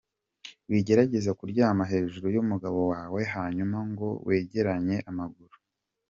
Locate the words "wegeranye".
4.27-4.97